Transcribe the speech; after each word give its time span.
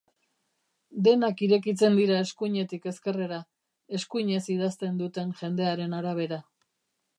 Denak 1.07 1.43
irekitzen 1.47 1.97
dira 1.99 2.15
eskuinetik 2.27 2.89
ezkerrera, 2.93 3.39
eskuinez 4.01 4.41
idazten 4.57 4.99
duten 5.05 5.39
jendearen 5.43 5.97
arabera. 6.03 6.45